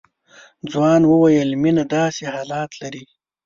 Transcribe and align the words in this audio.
ځوان 0.71 1.01
وويل 1.11 1.49
مينه 1.63 1.83
داسې 1.95 2.23
حالات 2.33 2.71
لري. 2.81 3.03